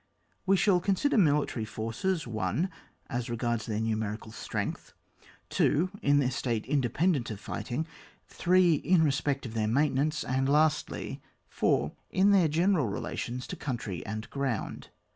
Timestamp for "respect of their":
9.03-9.67